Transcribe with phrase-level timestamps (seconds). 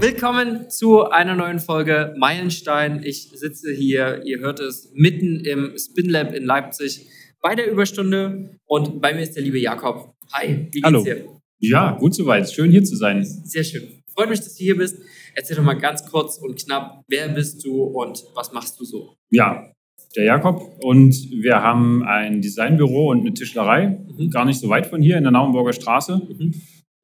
[0.00, 3.02] willkommen zu einer neuen Folge Meilenstein.
[3.04, 7.06] Ich sitze hier, ihr hört es, mitten im Spin Lab in Leipzig
[7.42, 10.14] bei der Überstunde und bei mir ist der liebe Jakob.
[10.32, 11.04] Hi, wie geht's Hallo.
[11.04, 11.26] dir?
[11.58, 12.50] Ja, gut soweit.
[12.50, 13.22] Schön hier zu sein.
[13.24, 14.02] Sehr schön.
[14.16, 14.96] Freut mich, dass du hier bist.
[15.34, 19.16] Erzähl doch mal ganz kurz und knapp, wer bist du und was machst du so?
[19.30, 19.70] Ja,
[20.16, 24.30] der Jakob und wir haben ein Designbüro und eine Tischlerei, mhm.
[24.30, 26.22] gar nicht so weit von hier in der Naumburger Straße.
[26.26, 26.54] Mhm.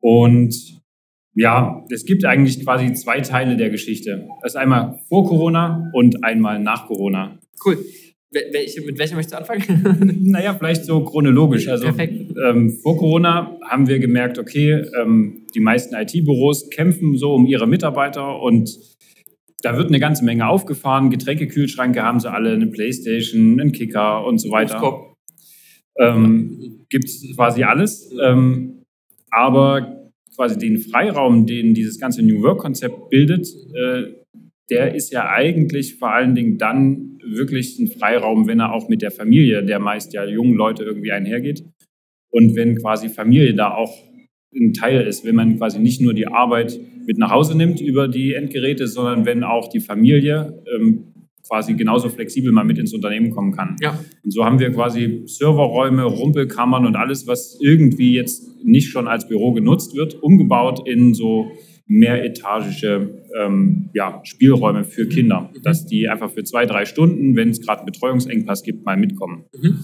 [0.01, 0.81] Und
[1.37, 4.27] ja, es gibt eigentlich quasi zwei Teile der Geschichte.
[4.43, 7.39] Das ist einmal vor Corona und einmal nach Corona.
[7.65, 7.79] Cool.
[8.31, 10.21] Welche, mit welcher möchtest du anfangen?
[10.31, 11.69] naja, vielleicht so chronologisch.
[11.69, 17.47] Also ähm, vor Corona haben wir gemerkt, okay, ähm, die meisten IT-Büros kämpfen so um
[17.47, 18.71] ihre Mitarbeiter und
[19.63, 21.11] da wird eine ganze Menge aufgefahren.
[21.11, 24.81] Getränkekühlschränke haben sie alle, eine Playstation, einen Kicker und so weiter.
[25.99, 28.11] Ähm, Gibt es quasi alles.
[28.23, 28.85] Ähm,
[29.31, 30.06] aber
[30.37, 34.13] quasi den Freiraum, den dieses ganze New Work-Konzept bildet, äh,
[34.71, 39.03] der ist ja eigentlich vor allen Dingen dann wirklich ein Freiraum, wenn er auch mit
[39.03, 41.65] der Familie, der meist ja jungen Leute irgendwie einhergeht.
[42.31, 43.95] Und wenn quasi Familie da auch
[44.55, 48.09] ein Teil ist, wenn man quasi nicht nur die Arbeit mit nach Hause nimmt über
[48.09, 51.13] die Endgeräte, sondern wenn auch die Familie ähm,
[51.47, 53.77] quasi genauso flexibel mal mit ins Unternehmen kommen kann.
[53.81, 53.99] Ja.
[54.25, 59.29] Und so haben wir quasi Serverräume, Rumpelkammern und alles, was irgendwie jetzt nicht schon als
[59.29, 61.53] Büro genutzt wird, umgebaut in so
[61.87, 65.63] mehretagische ähm, ja, Spielräume für Kinder, mhm.
[65.63, 69.45] dass die einfach für zwei, drei Stunden, wenn es gerade einen Betreuungsengpass gibt, mal mitkommen.
[69.55, 69.79] Mhm.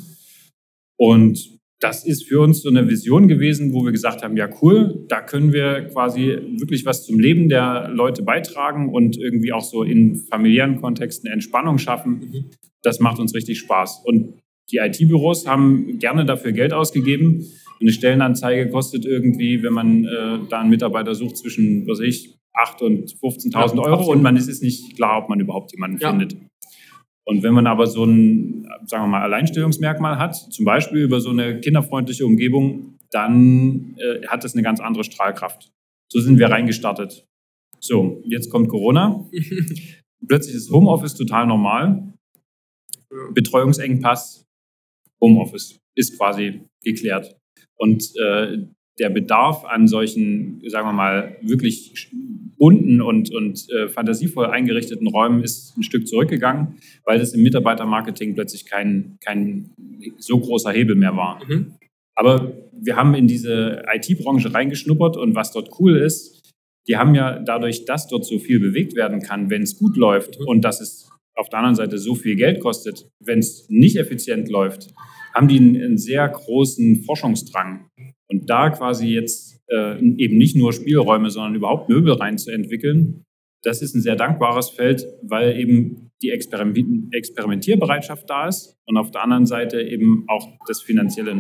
[0.97, 5.05] Und das ist für uns so eine Vision gewesen, wo wir gesagt haben, ja cool,
[5.09, 9.83] da können wir quasi wirklich was zum Leben der Leute beitragen und irgendwie auch so
[9.83, 12.21] in familiären Kontexten Entspannung schaffen.
[12.21, 12.51] Mhm.
[12.83, 14.03] Das macht uns richtig Spaß.
[14.05, 14.35] Und
[14.71, 17.45] die IT-Büros haben gerne dafür Geld ausgegeben.
[17.81, 22.39] Eine Stellenanzeige kostet irgendwie, wenn man äh, da einen Mitarbeiter sucht, zwischen, was weiß ich,
[22.55, 25.99] 8.000 und 15.000 ja, Euro und man ist es nicht klar, ob man überhaupt jemanden
[25.99, 26.11] ja.
[26.11, 26.37] findet.
[27.25, 31.31] Und wenn man aber so ein, sagen wir mal, Alleinstellungsmerkmal hat, zum Beispiel über so
[31.31, 35.71] eine kinderfreundliche Umgebung, dann äh, hat das eine ganz andere Strahlkraft.
[36.11, 37.27] So sind wir reingestartet.
[37.81, 39.29] So, jetzt kommt Corona.
[40.29, 42.13] Plötzlich ist Homeoffice total normal.
[43.35, 44.47] Betreuungsengpass,
[45.21, 47.37] Homeoffice ist quasi geklärt.
[47.77, 48.67] Und äh,
[48.99, 52.11] der Bedarf an solchen, sagen wir mal, wirklich
[52.63, 58.35] bunten und, und äh, fantasievoll eingerichteten Räumen ist ein Stück zurückgegangen, weil das im Mitarbeitermarketing
[58.35, 59.71] plötzlich kein, kein
[60.19, 61.45] so großer Hebel mehr war.
[61.45, 61.75] Mhm.
[62.15, 66.41] Aber wir haben in diese IT-Branche reingeschnuppert und was dort cool ist,
[66.87, 70.39] die haben ja dadurch, dass dort so viel bewegt werden kann, wenn es gut läuft
[70.39, 70.47] mhm.
[70.47, 74.49] und dass es auf der anderen Seite so viel Geld kostet, wenn es nicht effizient
[74.49, 74.95] läuft,
[75.35, 77.89] haben die einen, einen sehr großen Forschungsdrang.
[78.31, 83.25] Und da quasi jetzt äh, eben nicht nur Spielräume, sondern überhaupt Möbel reinzuentwickeln,
[83.63, 89.23] das ist ein sehr dankbares Feld, weil eben die Experimentierbereitschaft da ist und auf der
[89.23, 91.33] anderen Seite eben auch das finanzielle,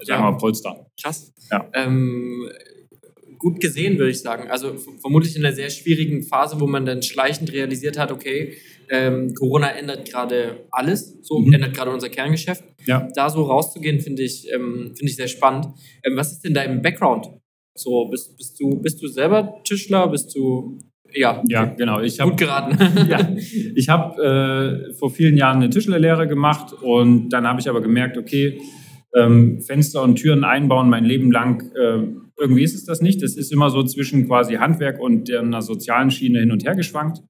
[0.00, 0.86] sagen wir mal, Polster.
[1.00, 1.32] Krass.
[1.50, 1.68] Ja.
[1.74, 2.48] Ähm,
[3.42, 4.48] gut gesehen, würde ich sagen.
[4.50, 8.56] Also vermutlich in einer sehr schwierigen Phase, wo man dann schleichend realisiert hat, okay,
[8.88, 11.52] ähm, Corona ändert gerade alles, so mhm.
[11.52, 12.64] ändert gerade unser Kerngeschäft.
[12.86, 13.08] Ja.
[13.14, 15.66] Da so rauszugehen, finde ich, ähm, find ich sehr spannend.
[16.04, 17.26] Ähm, was ist denn da im Background?
[17.76, 20.08] So, bist, bist, du, bist du selber Tischler?
[20.08, 20.78] Bist du
[21.14, 22.00] ja, ja, genau.
[22.00, 22.78] Ich hab, gut geraten.
[23.10, 23.28] ja,
[23.74, 28.16] ich habe äh, vor vielen Jahren eine Tischlerlehre gemacht und dann habe ich aber gemerkt,
[28.16, 28.58] okay,
[29.14, 32.06] ähm, Fenster und Türen einbauen mein Leben lang, äh,
[32.38, 33.22] irgendwie ist es das nicht.
[33.22, 37.22] Das ist immer so zwischen quasi Handwerk und einer sozialen Schiene hin und her geschwankt.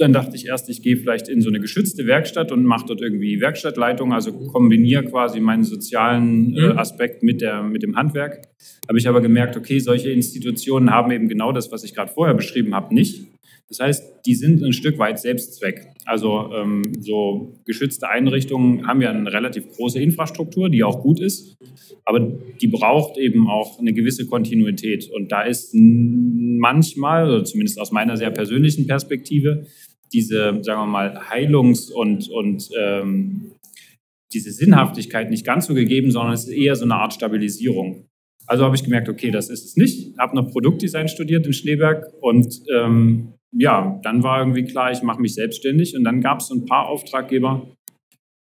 [0.00, 3.02] Dann dachte ich erst, ich gehe vielleicht in so eine geschützte Werkstatt und mache dort
[3.02, 6.78] irgendwie Werkstattleitung, also kombiniere quasi meinen sozialen äh, mhm.
[6.78, 8.48] Aspekt mit, der, mit dem Handwerk.
[8.88, 12.34] Habe ich aber gemerkt, okay, solche Institutionen haben eben genau das, was ich gerade vorher
[12.34, 13.26] beschrieben habe, nicht.
[13.70, 15.86] Das heißt, die sind ein Stück weit Selbstzweck.
[16.04, 21.56] Also ähm, so geschützte Einrichtungen haben ja eine relativ große Infrastruktur, die auch gut ist,
[22.04, 22.18] aber
[22.60, 25.08] die braucht eben auch eine gewisse Kontinuität.
[25.08, 29.66] Und da ist manchmal, oder zumindest aus meiner sehr persönlichen Perspektive,
[30.12, 33.52] diese, sagen wir mal, Heilungs- und, und ähm,
[34.32, 38.06] diese Sinnhaftigkeit nicht ganz so gegeben, sondern es ist eher so eine Art Stabilisierung.
[38.46, 40.18] Also habe ich gemerkt, okay, das ist es nicht.
[40.18, 45.20] Habe noch Produktdesign studiert in Schleberg und ähm, ja, dann war irgendwie klar, ich mache
[45.20, 45.96] mich selbstständig.
[45.96, 47.66] Und dann gab es so ein paar Auftraggeber,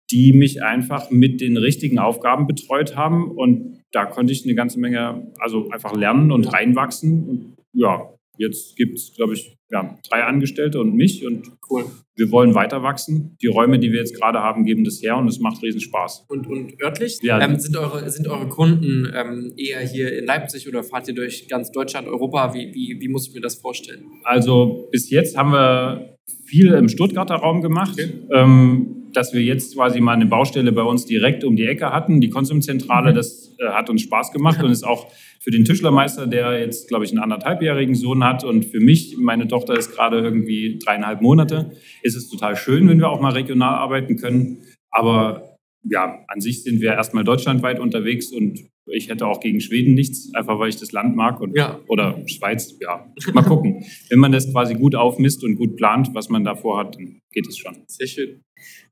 [0.09, 3.31] die mich einfach mit den richtigen Aufgaben betreut haben.
[3.31, 7.29] Und da konnte ich eine ganze Menge, also einfach lernen und reinwachsen.
[7.29, 11.85] Und ja, Jetzt gibt es, glaube ich, ja, drei Angestellte und mich und cool.
[12.15, 13.35] wir wollen weiter wachsen.
[13.41, 16.25] Die Räume, die wir jetzt gerade haben, geben das her und es macht riesen Spaß.
[16.29, 17.19] Und, und örtlich?
[17.21, 17.41] Ja.
[17.41, 21.47] Ähm, sind, eure, sind eure Kunden ähm, eher hier in Leipzig oder fahrt ihr durch
[21.49, 22.53] ganz Deutschland, Europa?
[22.53, 24.05] Wie, wie, wie muss ich mir das vorstellen?
[24.23, 27.93] Also bis jetzt haben wir viel im Stuttgarter Raum gemacht.
[27.93, 28.13] Okay.
[28.31, 32.21] Ähm, dass wir jetzt quasi mal eine Baustelle bei uns direkt um die Ecke hatten,
[32.21, 33.15] die Konsumzentrale, mhm.
[33.15, 37.05] das äh, hat uns Spaß gemacht und ist auch für den Tischlermeister, der jetzt, glaube
[37.05, 41.71] ich, einen anderthalbjährigen Sohn hat und für mich, meine Tochter ist gerade irgendwie dreieinhalb Monate,
[42.01, 44.57] ist es total schön, wenn wir auch mal regional arbeiten können.
[44.91, 45.56] Aber
[45.89, 50.33] ja, an sich sind wir erstmal deutschlandweit unterwegs und ich hätte auch gegen Schweden nichts,
[50.33, 51.81] einfach weil ich das Land mag und, ja.
[51.87, 53.83] oder Schweiz, ja, mal gucken.
[54.09, 57.47] Wenn man das quasi gut aufmisst und gut plant, was man da vorhat, dann geht
[57.47, 57.75] es schon.
[57.87, 58.41] Sehr schön.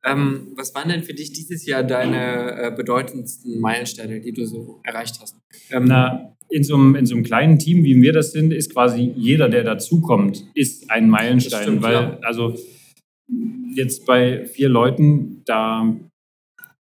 [0.03, 4.81] Ähm, was waren denn für dich dieses Jahr deine äh, bedeutendsten Meilensteine, die du so
[4.83, 5.37] erreicht hast?
[5.71, 8.71] Ähm, Na, in so, einem, in so einem kleinen Team, wie wir das sind, ist
[8.71, 11.63] quasi jeder, der dazukommt, ist ein Meilenstein.
[11.63, 12.19] Stimmt, weil, ja.
[12.21, 12.55] also
[13.73, 15.97] jetzt bei vier Leuten, da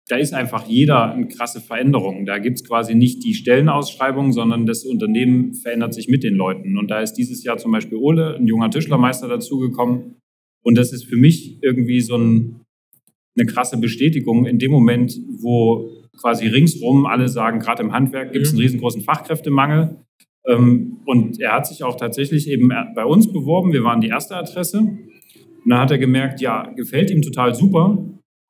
[0.08, 2.26] da ist einfach jeder eine krasse Veränderung.
[2.26, 6.76] Da gibt es quasi nicht die Stellenausschreibung, sondern das Unternehmen verändert sich mit den Leuten.
[6.76, 10.16] Und da ist dieses Jahr zum Beispiel Ole, ein junger Tischlermeister, dazugekommen.
[10.64, 12.60] Und das ist für mich irgendwie so ein,
[13.36, 15.88] eine krasse Bestätigung in dem Moment, wo
[16.20, 18.62] quasi ringsrum alle sagen, gerade im Handwerk gibt es einen mhm.
[18.62, 19.96] riesengroßen Fachkräftemangel.
[20.48, 23.72] Ähm, und er hat sich auch tatsächlich eben bei uns beworben.
[23.72, 24.80] Wir waren die erste Adresse.
[24.80, 28.04] Und dann hat er gemerkt, ja, gefällt ihm total super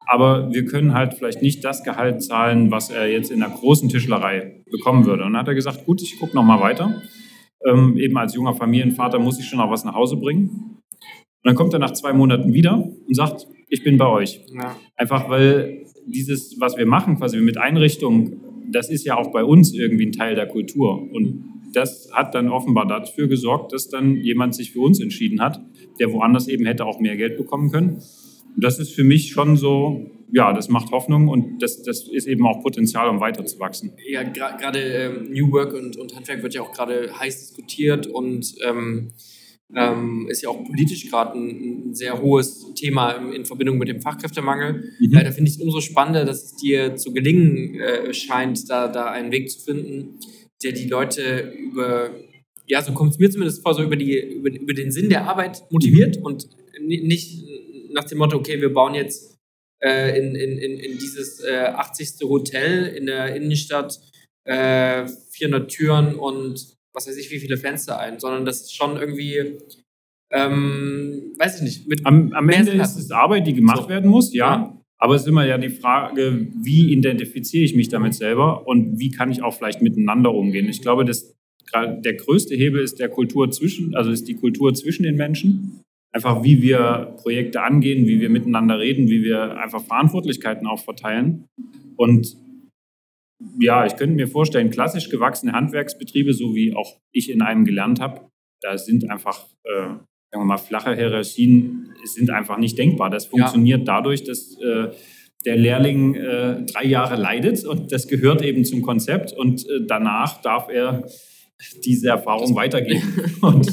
[0.06, 3.88] aber wir können halt vielleicht nicht das Gehalt zahlen, was er jetzt in einer großen
[3.88, 5.24] Tischlerei bekommen würde.
[5.24, 7.02] Und dann hat er gesagt, gut, ich gucke nochmal weiter.
[7.66, 10.48] Ähm, eben als junger Familienvater muss ich schon auch was nach Hause bringen.
[10.48, 12.74] Und dann kommt er nach zwei Monaten wieder
[13.06, 14.40] und sagt, ich bin bei euch.
[14.52, 14.76] Ja.
[14.96, 18.40] Einfach weil dieses, was wir machen, quasi mit Einrichtung,
[18.70, 21.08] das ist ja auch bei uns irgendwie ein Teil der Kultur.
[21.12, 25.60] Und das hat dann offenbar dafür gesorgt, dass dann jemand sich für uns entschieden hat,
[25.98, 28.02] der woanders eben hätte auch mehr Geld bekommen können
[28.56, 32.46] das ist für mich schon so, ja, das macht Hoffnung und das, das ist eben
[32.46, 33.92] auch Potenzial, um weiterzuwachsen.
[34.08, 38.54] Ja, gerade ähm, New Work und, und Handwerk wird ja auch gerade heiß diskutiert und
[38.64, 39.12] ähm,
[39.74, 43.88] ähm, ist ja auch politisch gerade ein, ein, sehr hohes Thema in, in Verbindung mit
[43.88, 44.92] dem Fachkräftemangel.
[45.00, 45.16] Mhm.
[45.16, 48.88] Äh, da finde ich es umso spannender, dass es dir zu gelingen äh, scheint, da,
[48.88, 50.18] da einen Weg zu finden,
[50.62, 52.10] der die Leute über,
[52.66, 55.26] ja, so kommt es mir zumindest vor, so über, die, über, über den Sinn der
[55.26, 56.24] Arbeit motiviert mhm.
[56.26, 56.48] und
[56.80, 57.44] nicht
[57.92, 59.38] nach dem Motto, okay, wir bauen jetzt
[59.82, 62.28] äh, in, in, in, dieses äh, 80.
[62.28, 63.98] Hotel in der Innenstadt
[64.44, 68.96] äh, 400 Türen und was weiß ich, wie viele Fenster ein, sondern das ist schon
[68.96, 69.58] irgendwie,
[70.30, 71.88] ähm, weiß ich nicht.
[71.88, 73.88] Mit am, am Ende ist es Arbeit, die gemacht so.
[73.88, 74.54] werden muss, ja.
[74.54, 74.78] ja.
[74.98, 79.10] Aber es ist immer ja die Frage, wie identifiziere ich mich damit selber und wie
[79.10, 80.68] kann ich auch vielleicht miteinander umgehen.
[80.68, 81.34] Ich glaube, dass
[81.74, 86.42] der größte Hebel ist der Kultur zwischen, also ist die Kultur zwischen den Menschen einfach
[86.42, 91.46] wie wir Projekte angehen, wie wir miteinander reden, wie wir einfach Verantwortlichkeiten auch verteilen.
[91.96, 92.36] Und
[93.58, 98.00] ja, ich könnte mir vorstellen, klassisch gewachsene Handwerksbetriebe, so wie auch ich in einem gelernt
[98.00, 98.28] habe,
[98.60, 103.10] da sind einfach, äh, sagen wir mal, flache Hierarchien sind einfach nicht denkbar.
[103.10, 103.84] Das funktioniert ja.
[103.84, 104.90] dadurch, dass äh,
[105.44, 110.40] der Lehrling äh, drei Jahre leidet und das gehört eben zum Konzept und äh, danach
[110.40, 111.04] darf er
[111.84, 113.32] diese Erfahrung weitergeben.
[113.40, 113.66] Und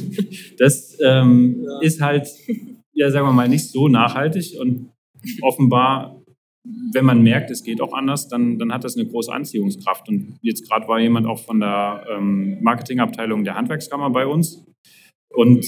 [0.59, 1.79] das ähm, ja.
[1.81, 2.27] ist halt,
[2.93, 4.89] ja, sagen wir mal, nicht so nachhaltig und
[5.41, 6.19] offenbar
[6.93, 10.07] wenn man merkt, es geht auch anders, dann, dann hat das eine große Anziehungskraft.
[10.09, 14.65] Und jetzt gerade war jemand auch von der ähm, Marketingabteilung der Handwerkskammer bei uns
[15.33, 15.65] und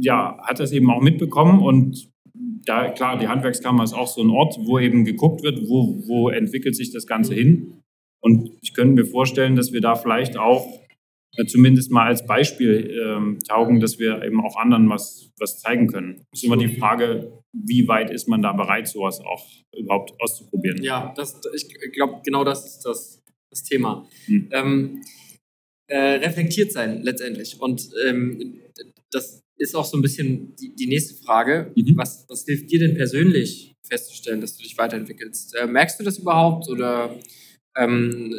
[0.00, 1.60] ja, hat das eben auch mitbekommen.
[1.60, 2.10] Und
[2.64, 6.30] da, klar, die Handwerkskammer ist auch so ein Ort, wo eben geguckt wird, wo, wo
[6.30, 7.80] entwickelt sich das Ganze hin.
[8.22, 10.66] Und ich könnte mir vorstellen, dass wir da vielleicht auch
[11.46, 16.24] zumindest mal als Beispiel ähm, taugen, dass wir eben auch anderen was, was zeigen können.
[16.32, 20.82] Es ist immer die Frage, wie weit ist man da bereit, sowas auch überhaupt auszuprobieren?
[20.82, 24.08] Ja, das, ich glaube, genau das ist das, das Thema.
[24.26, 24.48] Hm.
[24.52, 25.02] Ähm,
[25.86, 27.60] äh, reflektiert sein letztendlich.
[27.60, 28.60] Und ähm,
[29.10, 31.72] das ist auch so ein bisschen die, die nächste Frage.
[31.76, 31.96] Mhm.
[31.96, 35.56] Was, was hilft dir denn persönlich festzustellen, dass du dich weiterentwickelst?
[35.56, 37.16] Äh, merkst du das überhaupt oder
[37.76, 38.34] ähm,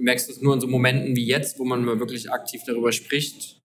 [0.00, 2.92] merkst du es nur in so Momenten wie jetzt, wo man mal wirklich aktiv darüber
[2.92, 3.60] spricht?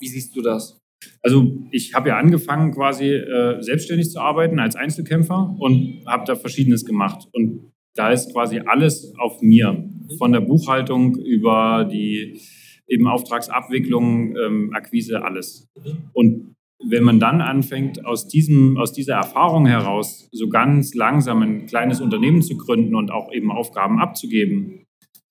[0.00, 0.78] Wie siehst du das?
[1.22, 6.34] Also ich habe ja angefangen quasi äh, selbstständig zu arbeiten als Einzelkämpfer und habe da
[6.34, 7.28] verschiedenes gemacht.
[7.32, 10.16] Und da ist quasi alles auf mir, mhm.
[10.18, 12.40] von der Buchhaltung über die
[12.86, 15.68] eben Auftragsabwicklung, ähm, Akquise, alles.
[15.76, 15.96] Mhm.
[16.12, 16.53] Und
[16.88, 22.00] wenn man dann anfängt, aus, diesem, aus dieser Erfahrung heraus so ganz langsam ein kleines
[22.00, 24.84] Unternehmen zu gründen und auch eben Aufgaben abzugeben,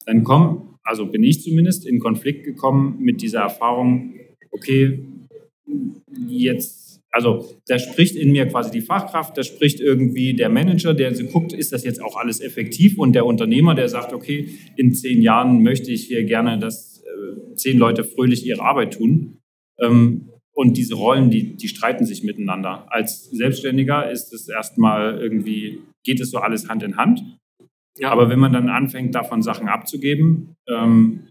[0.05, 4.13] dann kommt, also bin ich zumindest in Konflikt gekommen mit dieser Erfahrung,
[4.51, 5.05] okay,
[6.27, 11.15] jetzt, also da spricht in mir quasi die Fachkraft, da spricht irgendwie der Manager, der
[11.15, 14.93] so guckt, ist das jetzt auch alles effektiv und der Unternehmer, der sagt, okay, in
[14.93, 19.39] zehn Jahren möchte ich hier gerne, dass äh, zehn Leute fröhlich ihre Arbeit tun.
[19.79, 22.85] Ähm, und diese Rollen, die, die streiten sich miteinander.
[22.89, 27.23] Als Selbstständiger ist es erstmal irgendwie, geht es so alles Hand in Hand.
[27.97, 28.11] Ja.
[28.11, 31.27] Aber wenn man dann anfängt, davon Sachen abzugeben, ähm,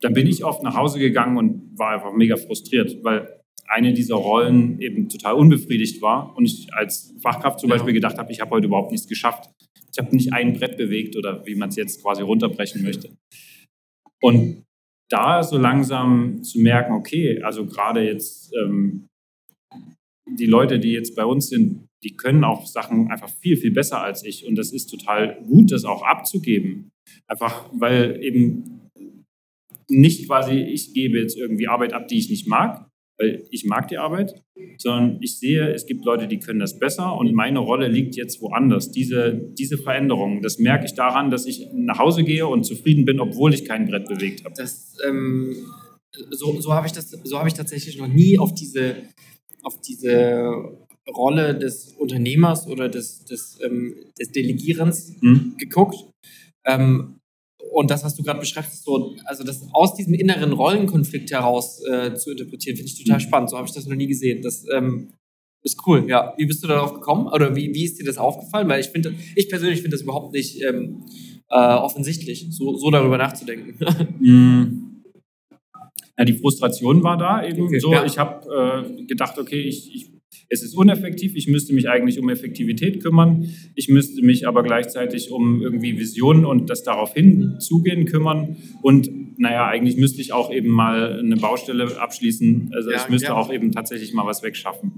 [0.00, 4.16] dann bin ich oft nach Hause gegangen und war einfach mega frustriert, weil eine dieser
[4.16, 7.76] Rollen eben total unbefriedigt war und ich als Fachkraft zum ja.
[7.76, 9.50] Beispiel gedacht habe, ich habe heute überhaupt nichts geschafft.
[9.92, 13.10] Ich habe nicht ein Brett bewegt oder wie man es jetzt quasi runterbrechen möchte.
[14.20, 14.64] Und
[15.10, 19.06] da so langsam zu merken, okay, also gerade jetzt ähm,
[20.26, 24.02] die Leute, die jetzt bei uns sind, die können auch Sachen einfach viel, viel besser
[24.02, 24.46] als ich.
[24.46, 26.90] Und das ist total gut, das auch abzugeben.
[27.26, 28.90] Einfach, weil eben
[29.88, 33.88] nicht quasi, ich gebe jetzt irgendwie Arbeit ab, die ich nicht mag, weil ich mag
[33.88, 34.34] die Arbeit,
[34.78, 38.40] sondern ich sehe, es gibt Leute, die können das besser und meine Rolle liegt jetzt
[38.40, 38.90] woanders.
[38.90, 43.20] Diese, diese Veränderung, das merke ich daran, dass ich nach Hause gehe und zufrieden bin,
[43.20, 44.54] obwohl ich kein Brett bewegt habe.
[44.56, 45.54] Das, ähm,
[46.30, 48.96] so so habe ich, so hab ich tatsächlich noch nie auf diese,
[49.62, 50.52] auf diese
[51.08, 55.54] Rolle des Unternehmers oder des, des, ähm, des Delegierens mhm.
[55.58, 55.96] geguckt.
[56.66, 57.18] Ähm,
[57.74, 62.14] und das, was du gerade beschreibst, so, also das aus diesem inneren Rollenkonflikt heraus äh,
[62.14, 63.22] zu interpretieren, finde ich total mhm.
[63.22, 63.50] spannend.
[63.50, 64.42] So habe ich das noch nie gesehen.
[64.42, 65.10] Das ähm,
[65.64, 66.34] ist cool, ja.
[66.36, 67.26] Wie bist du darauf gekommen?
[67.26, 68.68] Oder wie, wie ist dir das aufgefallen?
[68.68, 71.04] Weil ich finde, ich persönlich finde das überhaupt nicht ähm,
[71.50, 73.76] äh, offensichtlich, so, so darüber nachzudenken.
[74.20, 75.02] mm.
[76.16, 77.92] Ja, die Frustration war da eben okay, so.
[77.92, 78.04] Ja.
[78.04, 80.13] Ich habe äh, gedacht, okay, ich, ich
[80.54, 85.30] es ist uneffektiv, ich müsste mich eigentlich um Effektivität kümmern, ich müsste mich aber gleichzeitig
[85.30, 90.68] um irgendwie Visionen und das darauf hinzugehen kümmern und naja, eigentlich müsste ich auch eben
[90.68, 93.34] mal eine Baustelle abschließen, also ja, ich müsste ja.
[93.34, 94.92] auch eben tatsächlich mal was wegschaffen.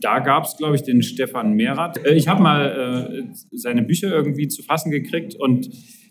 [0.00, 2.04] Da gab es, glaube ich, den Stefan Mehrath.
[2.04, 5.70] Äh, ich habe mal äh, seine Bücher irgendwie zu fassen gekriegt und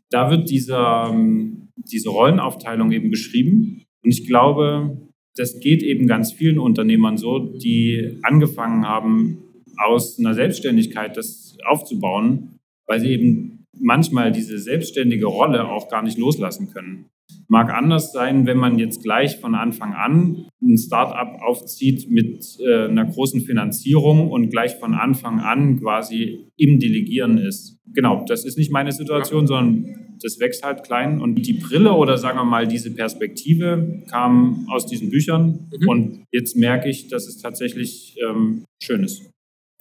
[0.10, 3.84] da wird dieser, ähm, diese Rollenaufteilung eben beschrieben.
[4.04, 5.05] Und ich glaube,
[5.36, 9.40] das geht eben ganz vielen Unternehmern so, die angefangen haben,
[9.78, 16.18] aus einer Selbstständigkeit das aufzubauen, weil sie eben manchmal diese selbstständige Rolle auch gar nicht
[16.18, 17.10] loslassen können.
[17.48, 22.86] Mag anders sein, wenn man jetzt gleich von Anfang an ein Startup aufzieht mit äh,
[22.86, 27.78] einer großen Finanzierung und gleich von Anfang an quasi im Delegieren ist.
[27.94, 31.22] Genau, das ist nicht meine Situation, sondern das wächst halt klein.
[31.22, 35.70] Und die Brille oder sagen wir mal diese Perspektive kam aus diesen Büchern.
[35.80, 35.88] Mhm.
[35.88, 39.22] Und jetzt merke ich, dass es tatsächlich ähm, schön ist.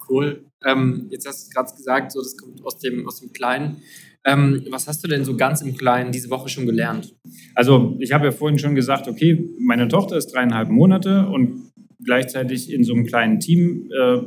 [0.07, 0.45] Cool.
[0.63, 3.77] Ähm, jetzt hast du gerade gesagt, so, das kommt aus dem, aus dem Kleinen.
[4.25, 7.13] Ähm, was hast du denn so ganz im Kleinen diese Woche schon gelernt?
[7.53, 11.71] Also ich habe ja vorhin schon gesagt, okay, meine Tochter ist dreieinhalb Monate und
[12.03, 14.17] gleichzeitig in so einem kleinen Team äh,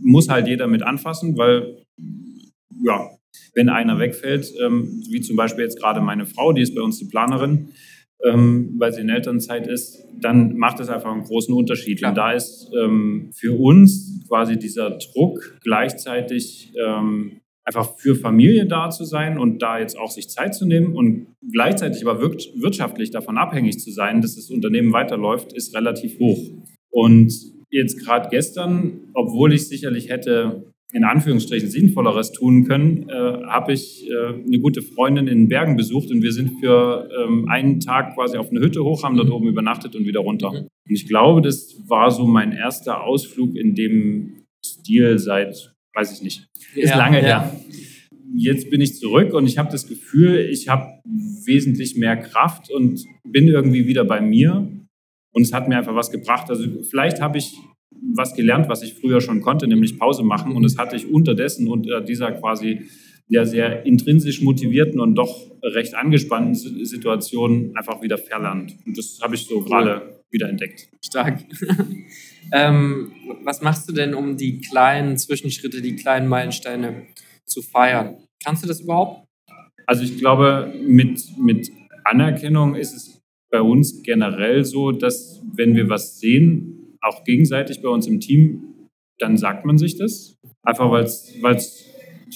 [0.00, 1.78] muss halt jeder mit anfassen, weil
[2.84, 3.08] ja,
[3.54, 6.98] wenn einer wegfällt, ähm, wie zum Beispiel jetzt gerade meine Frau, die ist bei uns
[6.98, 7.70] die Planerin,
[8.24, 11.98] ähm, weil sie in Elternzeit ist, dann macht das einfach einen großen Unterschied.
[11.98, 12.10] Klar.
[12.10, 18.90] Und da ist ähm, für uns quasi dieser Druck gleichzeitig ähm, einfach für Familie da
[18.90, 23.36] zu sein und da jetzt auch sich Zeit zu nehmen und gleichzeitig aber wirtschaftlich davon
[23.36, 26.40] abhängig zu sein, dass das Unternehmen weiterläuft, ist relativ hoch.
[26.90, 27.32] Und
[27.70, 34.08] jetzt gerade gestern, obwohl ich sicherlich hätte in Anführungsstrichen Sinnvolleres tun können, äh, habe ich
[34.08, 38.14] äh, eine gute Freundin in den Bergen besucht und wir sind für ähm, einen Tag
[38.14, 40.50] quasi auf eine Hütte hoch, haben dort oben übernachtet und wieder runter.
[40.50, 46.22] Und ich glaube, das war so mein erster Ausflug in dem Stil seit, weiß ich
[46.22, 47.24] nicht, ist ja, lange ja.
[47.24, 47.60] her.
[48.36, 51.00] Jetzt bin ich zurück und ich habe das Gefühl, ich habe
[51.44, 54.70] wesentlich mehr Kraft und bin irgendwie wieder bei mir.
[55.32, 56.50] Und es hat mir einfach was gebracht.
[56.50, 57.56] Also vielleicht habe ich
[58.14, 60.52] was gelernt, was ich früher schon konnte, nämlich Pause machen.
[60.52, 62.82] Und das hatte ich unterdessen unter dieser quasi
[63.28, 68.76] ja sehr intrinsisch motivierten und doch recht angespannten Situation einfach wieder verlernt.
[68.86, 70.88] Und das habe ich so gerade wieder entdeckt.
[71.04, 71.44] Stark.
[72.52, 73.12] ähm,
[73.44, 77.06] was machst du denn, um die kleinen Zwischenschritte, die kleinen Meilensteine
[77.44, 78.16] zu feiern?
[78.44, 79.26] Kannst du das überhaupt?
[79.86, 81.70] Also ich glaube, mit, mit
[82.04, 87.88] Anerkennung ist es bei uns generell so, dass wenn wir was sehen, auch gegenseitig bei
[87.88, 90.36] uns im Team, dann sagt man sich das.
[90.62, 91.84] Einfach weil es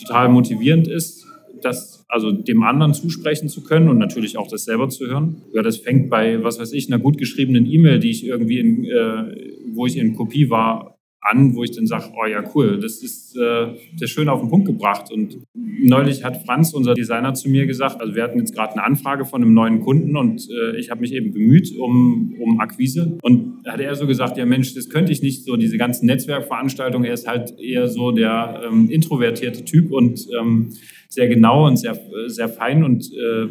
[0.01, 1.20] total motivierend ist,
[1.61, 5.43] das also dem anderen zusprechen zu können und natürlich auch das selber zu hören.
[5.53, 8.85] Ja, das fängt bei, was weiß ich, einer gut geschriebenen E-Mail, die ich irgendwie in,
[8.85, 13.03] äh, wo ich in Kopie war, an, wo ich dann sage, oh ja, cool, das
[13.03, 15.13] ist äh, sehr schön auf den Punkt gebracht.
[15.13, 18.85] Und neulich hat Franz, unser Designer, zu mir gesagt, also wir hatten jetzt gerade eine
[18.85, 23.19] Anfrage von einem neuen Kunden und äh, ich habe mich eben bemüht um, um Akquise.
[23.23, 27.07] Und hat er so gesagt, ja Mensch, das könnte ich nicht, so diese ganzen Netzwerkveranstaltungen,
[27.07, 30.71] er ist halt eher so der ähm, introvertierte Typ und ähm,
[31.09, 31.99] sehr genau und sehr,
[32.29, 33.49] sehr fein und äh,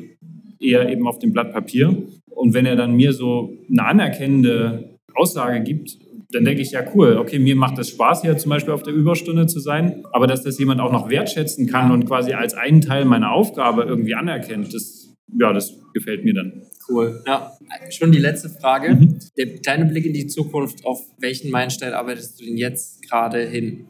[0.59, 2.03] eher eben auf dem Blatt Papier.
[2.29, 5.97] Und wenn er dann mir so eine anerkennende Aussage gibt,
[6.31, 8.93] dann denke ich, ja cool, okay, mir macht es Spaß, hier zum Beispiel auf der
[8.93, 12.81] Überstunde zu sein, aber dass das jemand auch noch wertschätzen kann und quasi als einen
[12.81, 16.63] Teil meiner Aufgabe irgendwie anerkennt, das, ja, das gefällt mir dann.
[16.87, 17.21] Cool.
[17.25, 17.51] Ja,
[17.89, 18.95] schon die letzte Frage.
[18.95, 19.19] Mhm.
[19.37, 23.87] Der kleine Blick in die Zukunft, auf welchen Meilenstein arbeitest du denn jetzt gerade hin?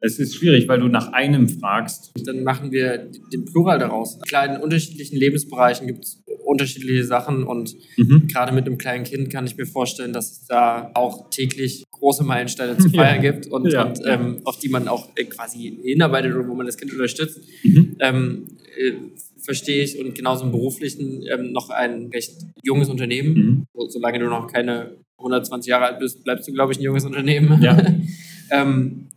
[0.00, 2.12] Es ist schwierig, weil du nach einem fragst.
[2.24, 4.20] Dann machen wir den Plural daraus.
[4.20, 8.28] Klar, in unterschiedlichen Lebensbereichen gibt es unterschiedliche Sachen und mhm.
[8.28, 12.24] gerade mit einem kleinen Kind kann ich mir vorstellen, dass es da auch täglich große
[12.24, 13.32] Meilensteine zu feiern ja.
[13.32, 13.84] gibt und, ja.
[13.84, 17.40] und ähm, auf die man auch äh, quasi hinarbeitet oder wo man das Kind unterstützt.
[17.64, 17.96] Mhm.
[18.00, 18.46] Ähm,
[18.78, 18.92] äh,
[19.38, 23.34] verstehe ich und genauso im beruflichen ähm, noch ein recht junges Unternehmen.
[23.34, 23.66] Mhm.
[23.74, 27.04] So, solange du noch keine 120 Jahre alt bist, bleibst du, glaube ich, ein junges
[27.04, 27.60] Unternehmen.
[27.62, 27.78] Ja.
[28.50, 29.08] ähm,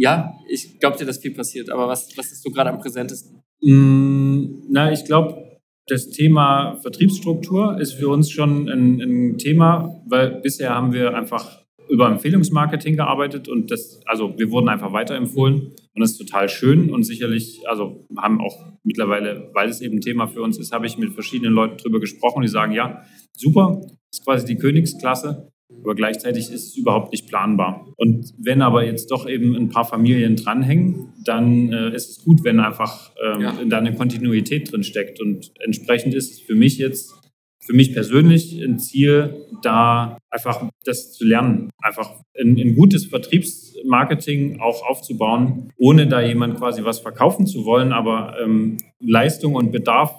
[0.00, 3.42] ja, ich glaube dir, dass viel passiert, aber was, was ist so gerade am präsentesten?
[3.60, 10.40] Mm, na, ich glaube, das Thema Vertriebsstruktur ist für uns schon ein, ein, Thema, weil
[10.40, 16.00] bisher haben wir einfach über Empfehlungsmarketing gearbeitet und das, also wir wurden einfach weiterempfohlen und
[16.00, 20.28] das ist total schön und sicherlich, also haben auch mittlerweile, weil es eben ein Thema
[20.28, 23.04] für uns ist, habe ich mit verschiedenen Leuten drüber gesprochen, die sagen, ja,
[23.36, 25.50] super, das ist quasi die Königsklasse,
[25.82, 27.86] aber gleichzeitig ist es überhaupt nicht planbar.
[27.96, 32.44] Und wenn aber jetzt doch eben ein paar Familien dranhängen, dann äh, ist es gut,
[32.44, 33.54] wenn einfach ähm, ja.
[33.68, 35.20] da eine Kontinuität drin steckt.
[35.20, 37.14] Und entsprechend ist es für mich jetzt,
[37.60, 44.60] für mich persönlich ein Ziel, da einfach das zu lernen, einfach ein, ein gutes Vertriebsmarketing
[44.60, 50.14] auch aufzubauen, ohne da jemand quasi was verkaufen zu wollen, aber ähm, Leistung und Bedarf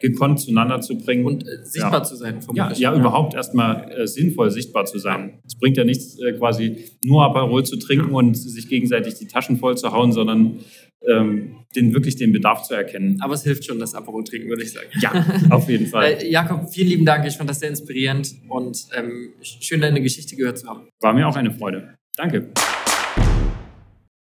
[0.00, 1.24] gekonnt zueinander zu bringen.
[1.24, 2.02] Und äh, sichtbar ja.
[2.02, 2.40] zu sein.
[2.54, 5.40] Ja, ja, ja, überhaupt erstmal äh, sinnvoll sichtbar zu sein.
[5.46, 9.58] Es bringt ja nichts, äh, quasi nur Aperol zu trinken und sich gegenseitig die Taschen
[9.58, 10.60] voll zu hauen, sondern
[11.08, 13.18] ähm, den, wirklich den Bedarf zu erkennen.
[13.20, 14.88] Aber es hilft schon, das Aperol trinken, würde ich sagen.
[15.00, 16.02] Ja, auf jeden Fall.
[16.22, 17.26] Äh, Jakob, vielen lieben Dank.
[17.26, 20.88] Ich fand das sehr inspirierend und ähm, schön, deine Geschichte gehört zu haben.
[21.00, 21.94] War mir auch eine Freude.
[22.16, 22.50] Danke.